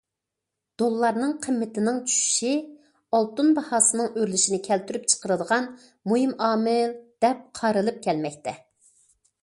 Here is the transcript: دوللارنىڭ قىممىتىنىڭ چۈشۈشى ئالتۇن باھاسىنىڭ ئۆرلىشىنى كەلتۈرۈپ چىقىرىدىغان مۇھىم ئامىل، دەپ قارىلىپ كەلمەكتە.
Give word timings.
دوللارنىڭ 0.81 1.33
قىممىتىنىڭ 1.45 1.99
چۈشۈشى 2.13 2.53
ئالتۇن 3.17 3.51
باھاسىنىڭ 3.59 4.09
ئۆرلىشىنى 4.09 4.59
كەلتۈرۈپ 4.71 5.05
چىقىرىدىغان 5.13 5.71
مۇھىم 6.13 6.35
ئامىل، 6.47 6.99
دەپ 7.27 7.47
قارىلىپ 7.61 8.05
كەلمەكتە. 8.09 8.61